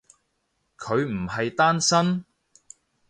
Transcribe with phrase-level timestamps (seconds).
[0.79, 2.25] 佢唔係單身？